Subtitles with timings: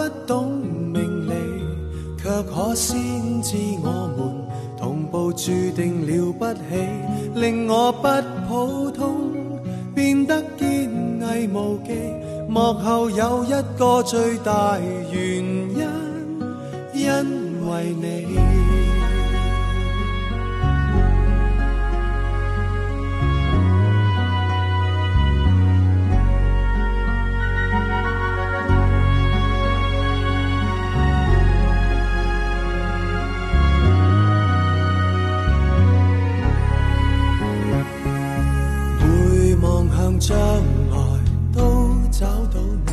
[0.00, 0.48] 不懂
[0.94, 1.34] 名利
[2.16, 2.98] 却可先
[3.42, 4.34] 知我们
[4.78, 6.60] 同步注定了不起
[7.34, 8.08] 令我不
[8.48, 9.30] 普通
[9.94, 11.92] 变得坚毅无忌
[12.48, 14.78] 幕后有一个最大
[15.12, 15.86] 原因
[16.94, 18.59] 因为你。
[40.20, 40.96] 将来
[41.50, 42.92] 都找到你，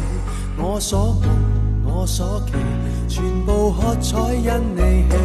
[0.57, 1.29] 我所梦，
[1.83, 2.53] 我所期，
[3.09, 5.17] 全部喝彩因你起。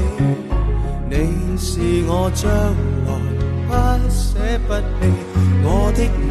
[1.08, 2.50] 你是我将
[3.06, 3.11] 来
[3.69, 3.73] 不
[4.11, 4.83] 舍不弃，
[5.62, 6.30] 我的明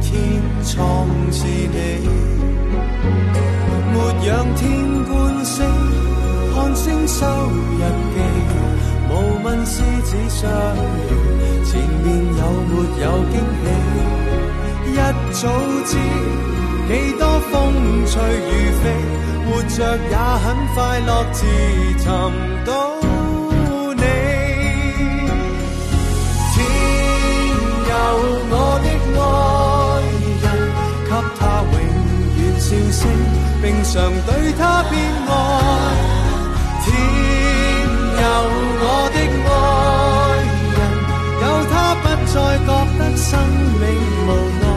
[0.00, 1.76] 天创自你。
[3.92, 4.64] 没仰天
[5.04, 5.66] 观星，
[6.54, 7.82] 看星收日
[8.14, 8.16] 记，
[9.10, 13.66] 无问狮子相遇，前面有没有惊喜？
[14.92, 14.96] 一
[15.32, 15.42] 早
[15.86, 15.90] 知。
[16.88, 17.52] 几多风
[18.06, 18.12] 吹
[18.48, 18.84] 雨飞，
[19.44, 19.76] 活着
[20.08, 21.38] 也很快乐，自
[21.98, 22.04] 寻
[22.64, 22.68] 到
[23.94, 24.02] 你。
[26.54, 26.56] 天
[27.88, 27.92] 佑
[28.50, 28.52] 我
[28.82, 28.86] 的
[29.20, 29.20] 爱
[30.42, 30.44] 人，
[31.04, 31.40] 给他
[31.72, 31.76] 永
[32.38, 33.00] 远笑声，
[33.60, 34.92] 并常对他偏
[35.28, 35.30] 爱。
[36.86, 36.86] 天
[38.16, 38.22] 佑
[38.80, 38.82] 我
[39.12, 39.50] 的爱
[40.72, 40.78] 人，
[41.42, 42.34] 有他不再
[42.64, 42.68] 觉
[42.98, 43.28] 得生
[43.78, 43.84] 命
[44.26, 44.28] 无
[44.62, 44.67] 奈。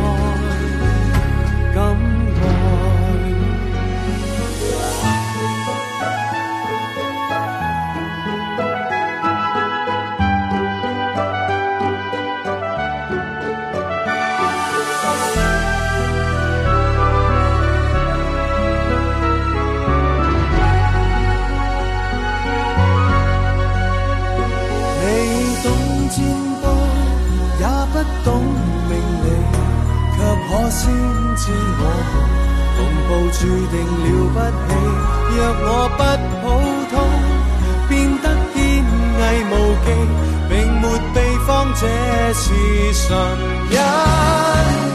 [31.44, 31.84] 知我
[32.78, 33.40] 同步注
[33.72, 34.38] 定了不
[34.68, 34.69] 起。
[35.34, 36.00] 若我不
[36.41, 36.44] 普
[36.91, 36.94] 通，
[37.90, 37.91] 变
[38.22, 38.57] 得坚
[39.18, 39.19] 毅
[39.50, 39.53] 无
[39.84, 39.88] 忌，
[40.50, 40.51] 并
[40.81, 41.81] 没秘方，这
[42.34, 42.46] 是
[42.94, 43.01] 神
[43.72, 43.75] 因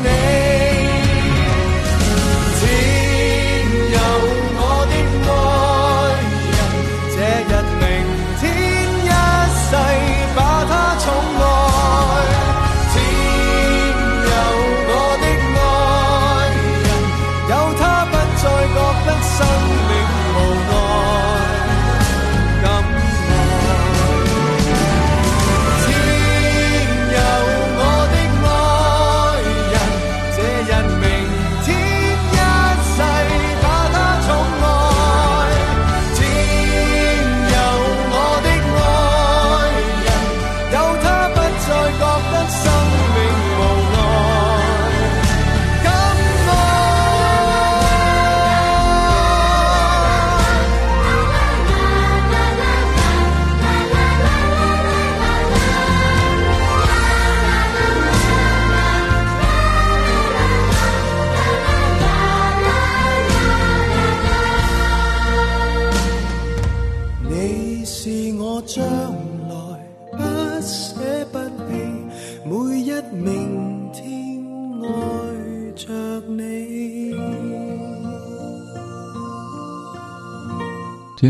[0.04, 0.55] 你。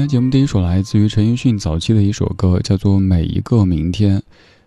[0.07, 4.19] 天节目第一首来自于陈奕迅早期的一首歌，叫做《每一个明天》。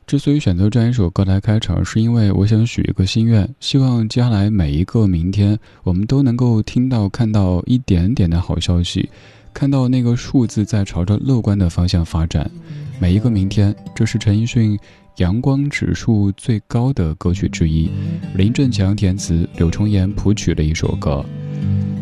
[0.06, 9.09] 之所以选择这样一首歌来开场，是因为我想许一个心愿，希望接下来每一个明天，我们都能够听到、看到一点点的好消息，
[9.53, 12.51] 看到那个数字在朝着乐观的方向发展。
[13.00, 14.77] 每一个明天，这是陈奕迅
[15.19, 17.89] 阳光指数最高的歌曲之一，
[18.36, 21.25] 林振强填词，柳重言谱曲的一首歌。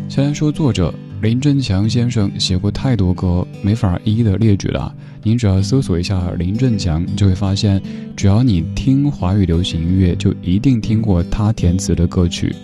[0.08, 4.94] 先来说作者林振强先生写过太多歌，没法一一的列举了。
[5.24, 7.82] 您只要搜索一下林振强，就会发现，
[8.16, 12.54] 只要你听华语流行音乐，就一定听过他填词的歌曲。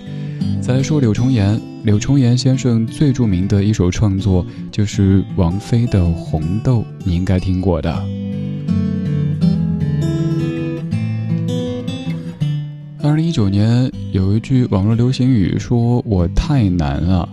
[0.61, 7.93] 再说柳重言，柳重言先生最著名的一首创作就是王菲的《红豆》，你应该听过的。
[13.03, 17.29] 二零一九年有一句网络流行语，说我太难了。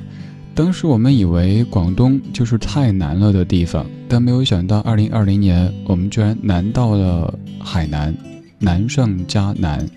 [0.53, 8.15] 当时我们以为广东就是太难了的地方，但没有想到二零二零年我们居然难到了海南，
[8.59, 9.87] 难上加难。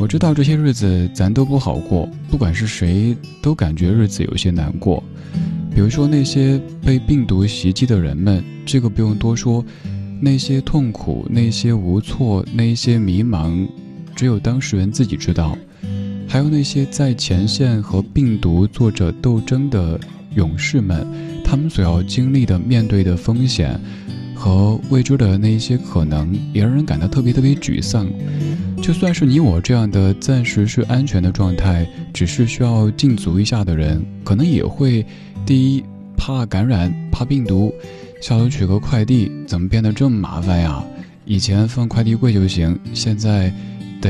[0.00, 5.02] 我知道这些日子咱都不好过，不管是谁都感觉日子有些难过。
[5.74, 9.64] 比如说那些被病毒袭击的人们，这个不用多说，
[10.20, 13.66] 那些痛苦、那些无措、那些迷茫，
[14.14, 15.58] 只有当事人自己知道。
[16.34, 19.96] 还有那些在前线和病毒做着斗争的
[20.34, 21.06] 勇士们，
[21.44, 23.80] 他们所要经历的、面对的风险
[24.34, 28.08] 和未知的那一些可能，也让人感到特别特别沮丧。
[28.82, 35.06] 就算是你我这样的暂时是安全的状态，只是需要禁足一下的人，可能也会
[35.46, 35.84] 第一
[36.16, 37.72] 怕感染、怕病毒，
[38.20, 40.82] 下楼取个快递怎么变得这么麻烦呀？
[41.26, 43.54] 以前放快递柜就行，现在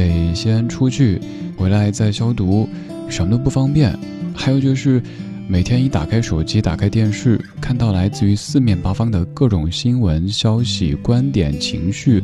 [0.01, 1.21] 得先出去。
[1.57, 2.69] 回来再消毒，
[3.09, 3.97] 什么都不方便。
[4.35, 5.01] 还有就是，
[5.47, 12.21] 每天一打开手机、打开电视，看到来自于四面八方的各种新闻、消息、观点、情绪，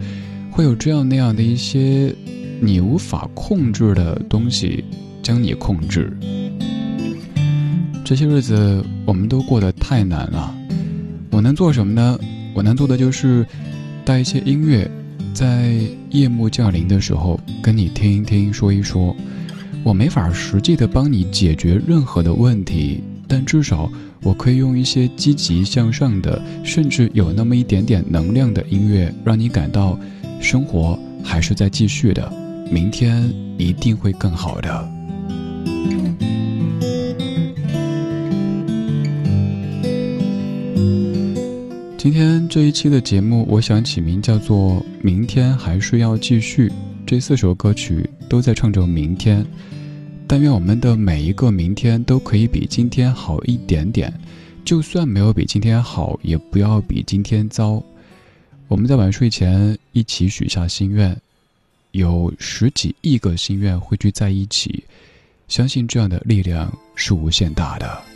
[0.51, 2.13] 会有这样那样的一些
[2.61, 4.85] 你无法控制的东西
[5.23, 6.13] 将你控制。
[8.05, 10.53] 这些日子我们都过得太难了。
[11.31, 12.19] 我能做什么呢？
[12.53, 13.47] 我能做的就是
[14.05, 14.91] 带一些音乐。
[15.33, 15.75] 在
[16.11, 19.15] 夜幕降临的时候，跟你听一听，说一说。
[19.83, 23.91] 我没法实际的帮你解决任何的问题，但至少
[24.23, 29.99] 我可以用一些积极向上的，甚至有那么一点点能量的音乐，让你感到
[30.39, 32.31] 生活还是在继续的，
[32.71, 34.91] 明天一定会更好的。
[42.03, 46.67] 今天这一期的节目，我想起名叫做《明天还是要继续》。
[47.07, 49.45] 这四首歌曲都在唱着明天，
[50.27, 54.11] 但愿我们的每一个明天都可以比今天好一点点。
[54.65, 57.83] 就算没有比今天好，也不要比今天糟。
[58.67, 61.15] 我们在晚睡前一起许下心愿，
[61.91, 64.83] 有十几亿个心愿汇聚在一起，
[65.49, 68.10] 相信这样的力量是无限大的。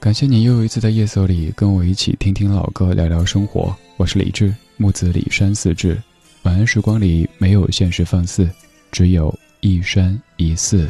[0.00, 3.76] 感谢你又一次在夜色里跟我一起听听老歌，聊聊生活。
[3.98, 6.00] 我是李志，木子李山四志。
[6.44, 8.48] 晚安时光里没有现实放肆，
[8.90, 10.88] 只有一山一寺。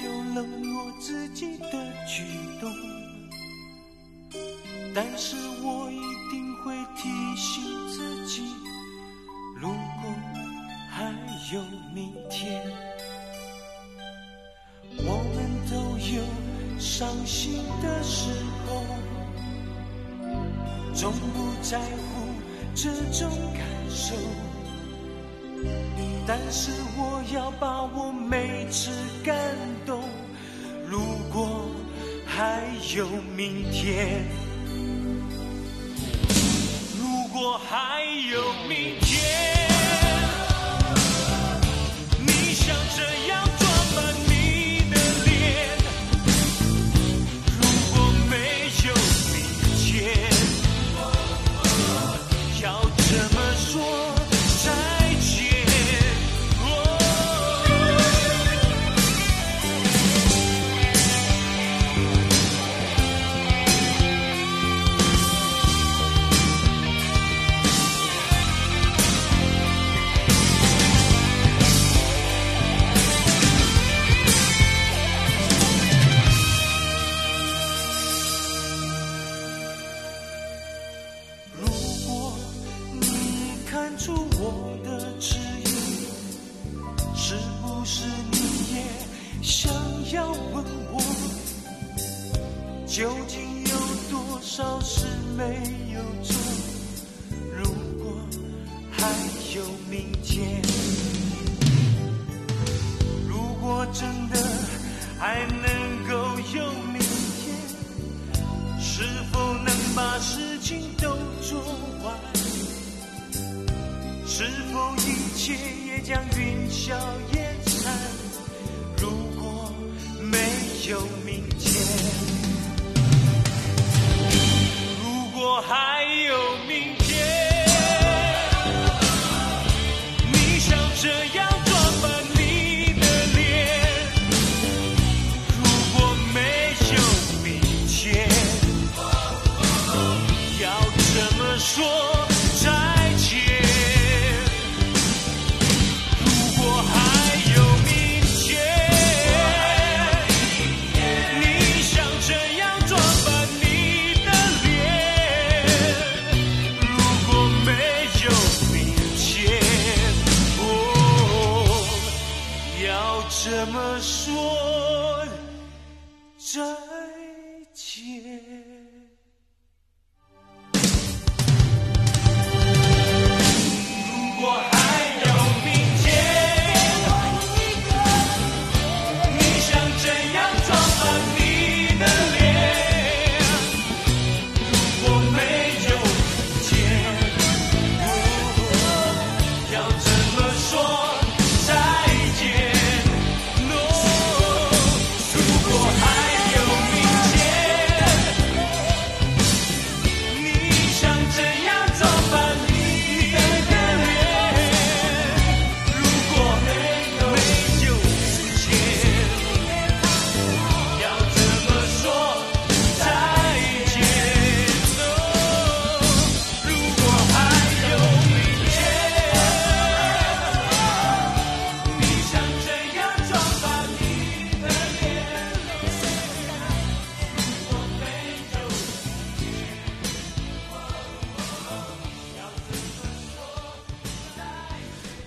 [0.00, 1.72] 有冷落自己的
[2.06, 2.24] 举
[2.60, 2.72] 动，
[4.94, 8.42] 但是我一定会提醒自己，
[9.56, 9.74] 如果
[10.90, 11.12] 还
[11.52, 11.62] 有
[11.94, 12.62] 明天，
[14.98, 15.36] 我们
[15.70, 16.22] 都有。
[16.78, 18.32] 伤心的时
[18.66, 18.82] 候，
[20.92, 22.34] 从不在乎
[22.74, 24.16] 这种感受。
[26.26, 28.90] 但是我要把我每次
[29.24, 29.34] 感
[29.84, 30.02] 动。
[30.86, 31.00] 如
[31.32, 31.68] 果
[32.26, 32.62] 还
[32.94, 34.24] 有明天，
[36.98, 39.51] 如果还有明天。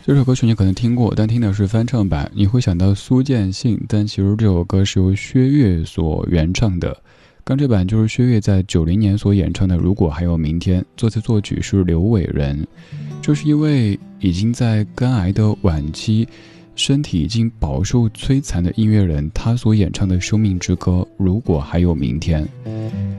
[0.07, 6.95] 这首歌曲你可能听过，但听的是翻唱版，你会想到苏建信，但其实这首歌是由薛岳所原唱的。
[7.43, 12.63] 刚这版就是薛岳在九零年所演唱的《如果还有明天》，作词作曲是刘伟仁。
[13.19, 16.27] 这是一位已经在肝癌的晚期，
[16.75, 22.47] 身体已经饱受摧残的音乐人，他所演唱的生命之歌《如果还有明天》。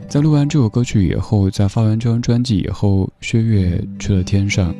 [0.09, 4.73] 在录完这首歌曲以后，在发完这张专辑以后，薛岳去了天上。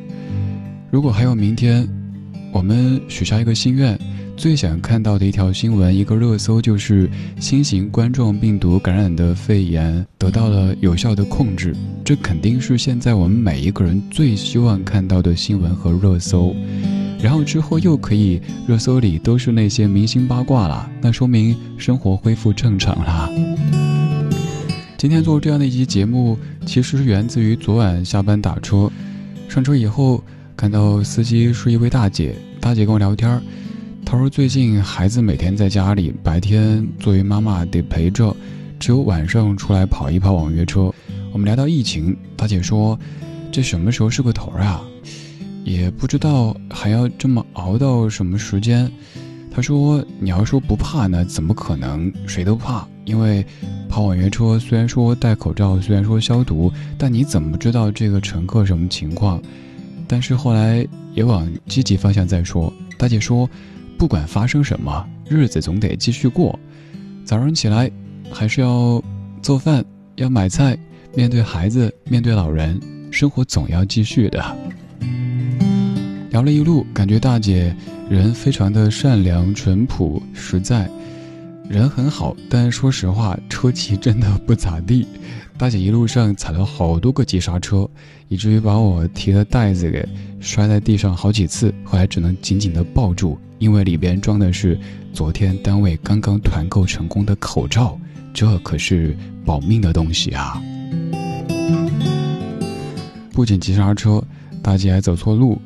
[0.89, 1.87] 如果还有明天，
[2.53, 3.99] 我们许下一个心愿，
[4.37, 11.75] 最想看到的一条新闻，一个热搜就是新型冠状病毒感染的肺炎得到了有效的控制。
[12.05, 16.55] 这肯定是现在我们每一个人最希望看到的新闻和热搜。
[17.21, 23.29] 然后之后又可以热搜里都是那些明星八卦了，那说明生活恢复正常啦。
[24.97, 28.89] 今天做这样的一期节目，其实是源自于昨晚下班打车，
[29.49, 30.23] 上车以后。
[30.57, 33.41] 看到司机是一位大姐，大姐跟我聊天
[34.07, 38.35] 她说最近孩子每天在家里，白天作为妈妈得陪着，
[38.81, 40.91] 只有晚上出来跑一跑网约车。
[41.31, 42.99] 我们聊到疫情，大姐说
[43.53, 44.83] 这什么时候是个头啊？
[45.63, 48.91] 也不知道还要这么熬到什么时间。
[49.51, 52.11] 她说你要说不怕呢，怎么可能？
[52.27, 53.45] 谁都怕，因为
[53.91, 59.39] 跑网约车虽然说戴口罩，虽然说消毒，但你怎么知道这个乘客什么情况？
[60.07, 62.73] 但是后来也往积极方向再说。
[62.97, 63.49] 大姐说，
[63.99, 66.59] 不管发生什么，日子总得继续过。
[67.25, 67.91] 早上起来
[68.31, 69.03] 还是要
[69.43, 69.85] 做饭，
[70.17, 70.79] 要买菜，
[71.15, 74.43] 面对孩子，面对老人，生活总要继续的。
[76.31, 77.75] 聊了一路，感觉大姐
[78.09, 80.89] 人非常的善良、淳朴、实在，
[81.69, 82.37] 人很好。
[82.49, 85.07] 但说实话，车技真的不咋地。
[85.59, 87.89] 大姐一路上踩了好多个急刹车，
[88.29, 90.07] 以至于把我提的袋子给
[90.39, 94.79] 摔在地上好几次，后来只能紧紧的抱住，因为里边装的是
[95.15, 97.99] 昨天单位刚刚团购成功的口罩，
[98.35, 100.61] 这可是保命的东西啊！
[103.33, 104.23] 不仅急刹车，
[104.63, 105.59] 大姐还走错路，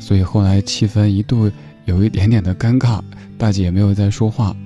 [0.00, 1.50] 所以后来气氛一度
[1.84, 3.02] 有一点点的尴尬，
[3.36, 4.56] 大姐也没有再说话。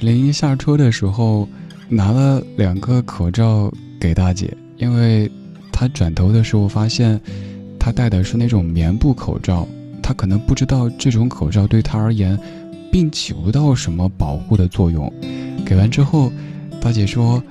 [0.00, 1.48] 临下车的时候，
[1.88, 3.72] 拿了两个口罩。
[3.98, 5.28] 给大姐，因为
[5.72, 7.18] 她转头的时候发现，
[7.78, 9.66] 她戴的是那种棉布口罩，
[10.02, 12.38] 她可能不知道这种口罩对她而言，
[12.92, 15.10] 并起不到什么保护的作用。
[15.64, 16.30] 给完之后，
[16.78, 17.42] 大姐说：“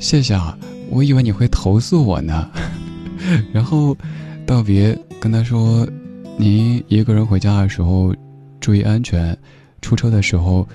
[0.00, 0.58] 谢谢啊，
[0.90, 2.50] 我以为你会投诉我呢。
[3.54, 3.96] ”然后
[4.44, 5.88] 道别，跟他说
[6.36, 8.12] ：“您一个人回家的时候
[8.60, 9.38] 注意安全，
[9.80, 10.68] 出车的时候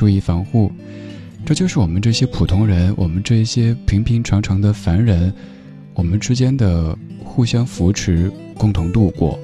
[0.00, 0.72] 注意防护。”
[1.44, 5.30] 这就是我们这些普通人，我们这些平平常常的凡人，
[5.94, 9.38] 我们之间的互相扶持，共同度过。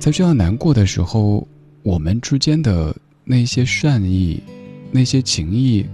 [0.00, 1.46] 在这样难过的时候，
[1.84, 2.94] 我们之间的
[3.24, 4.42] 那些善意、
[4.90, 5.84] 那些情谊，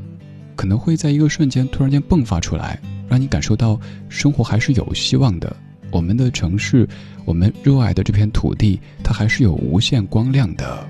[0.57, 5.55] 可能会在一个瞬间突然间迸发出来，让你感受到生活还是有希望的。
[5.91, 6.87] 我们的城市，
[7.25, 10.87] 我们热爱的这片土地，它还是有无限光亮的。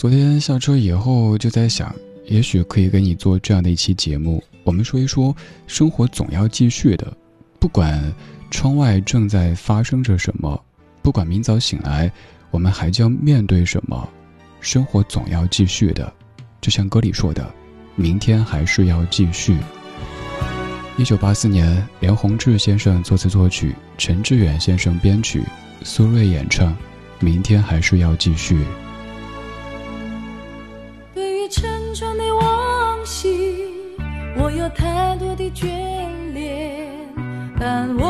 [0.00, 4.42] 昨天下车以后就在想，也许可以给你做这样的一期节目。
[4.64, 7.14] 我们说一说，生活总要继续的，
[7.58, 8.10] 不管
[8.50, 10.58] 窗外正在发生着什么，
[11.02, 12.10] 不管明早醒来
[12.50, 14.08] 我们还将面对什么，
[14.62, 16.10] 生活总要继续的。
[16.62, 17.52] 就像歌里说的，
[17.94, 19.58] 明天还是要继续。
[20.96, 25.42] 一九八四年，梁鸿志先生作词作曲，陈志远先生编曲，
[25.82, 26.72] 苏芮演唱，
[27.18, 28.54] 《明天还是要继续》。
[31.50, 33.74] 成长的往昔
[34.36, 35.66] 我有太多的眷
[36.32, 36.88] 恋
[37.58, 38.09] 但我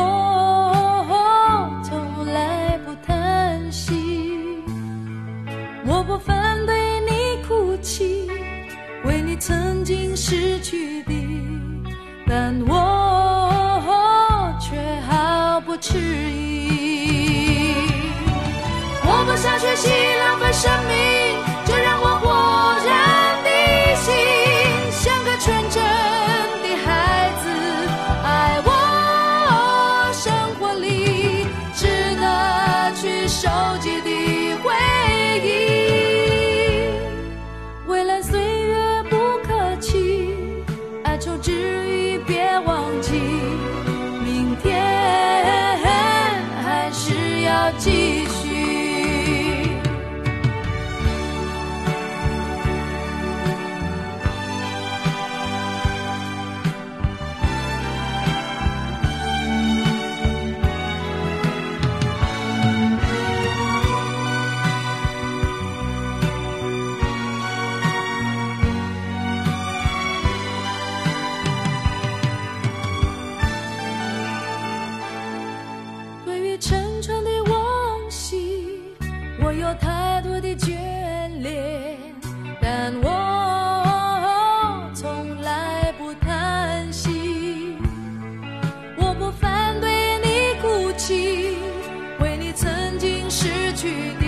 [93.81, 93.89] 去
[94.19, 94.25] 的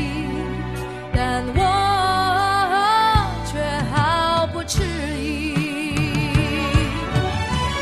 [1.14, 1.60] 但我
[3.46, 3.60] 却
[3.94, 4.82] 毫不迟
[5.22, 5.54] 疑。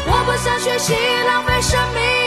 [0.05, 0.93] 我不想学习
[1.25, 2.20] 浪费生命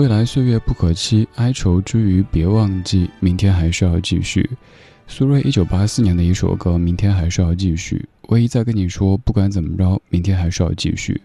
[0.00, 4.48] 未来岁月不可期，哀愁之余别忘记，明天还是要继续。
[5.06, 11.20] 苏芮一九八四年的一首歌《明天还是要继续》，我一再跟你说，不管怎么着，明天还是要继续。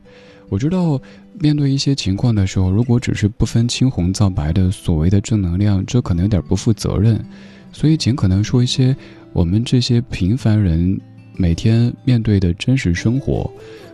[0.49, 0.99] 我知道，
[1.39, 7.23] 面对一些情况的时候，如果只是不分青红皂白的所谓的正能量，这可能有点不负责任。
[7.71, 8.93] 所以尽可能说一些
[9.31, 10.99] 我们这些平凡人
[11.37, 13.49] 每天面对的真实生活，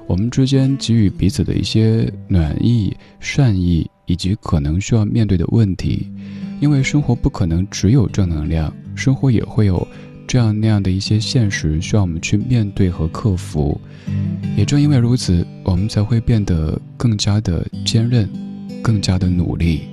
[0.07, 3.87] 我们之间给予彼此的一些暖意、善意。
[4.11, 6.11] 以及可能需要面对的问题，
[6.59, 9.87] 因为生活不可能只有正能量，生活也会有
[10.27, 13.79] 这样那样的一些现实需要我们去面对和克服。
[14.57, 18.29] 也正因为如此，我们才会变得更加的坚韧，
[18.83, 19.83] 更加的努力。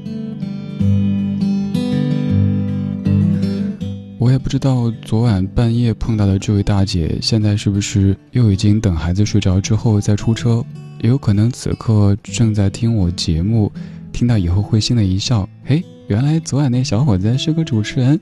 [4.19, 10.65] 我也不知道昨晚半夜碰到的这位大姐，现在是不是又已经等孩子睡着之后再出车？
[11.01, 13.71] 也有可能此刻正在听我节目。
[14.19, 18.19] 听到以后会心的一笑，嘿，原来昨晚那小伙子是个主持人。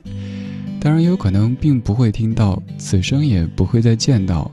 [0.79, 4.51] 当然，也有可能并不会听到，此生也不会再见到。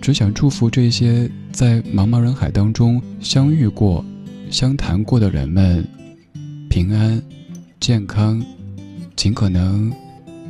[0.00, 4.02] 只想祝福这些在茫茫人海当中相遇过、
[4.48, 5.86] 相谈过的人们
[6.70, 7.22] 平安、
[7.78, 8.42] 健康，
[9.14, 9.92] 尽可能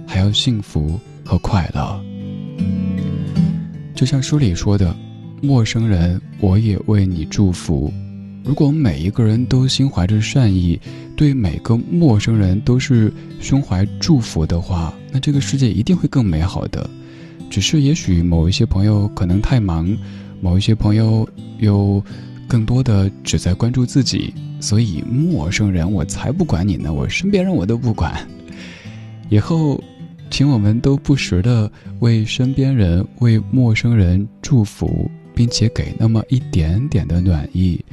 [0.06, 2.00] 还要幸福和快乐。
[3.96, 4.94] 就像书里说的
[5.42, 7.92] ：“陌生人，我也为你祝福。”
[8.44, 10.81] 如果每一个人都心怀着善意，
[11.14, 16.88] 对每个陌生人都是胸怀祝福的话，那这个世界一定会更美好的。
[17.48, 19.96] 只是也许某一些朋友可能太忙，
[20.40, 22.03] 某一些朋友又
[22.48, 28.26] 更多的只在关注自己，所以陌生人我才不管你呢，我身边人我都不管。
[29.29, 29.83] 以后，
[30.31, 37.85] 请我们都不时的为身边人、为陌生人祝福，并且给那么一点点的暖意。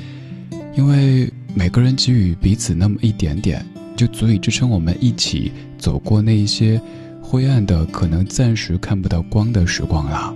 [0.77, 6.79] 因为每个人给予彼此那么一点点，就足以支撑我们一起走过那一些
[7.19, 10.35] 灰暗的、可能暂时看不到光的时光了。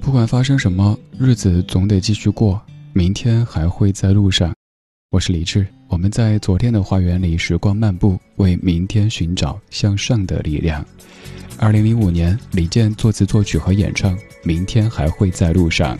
[0.00, 2.58] 不管发生什么，日子总得继续过，
[2.94, 4.54] 明天还会在路上。
[5.12, 10.86] 我是李志，我们在昨天的花园里时光漫步，为明天寻找向上的力量。
[11.58, 15.98] 二零零五年，李健作词作曲和演唱，《明天还会在路上》。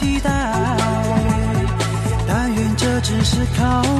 [0.00, 0.30] 期待，
[2.26, 3.99] 但愿这只是考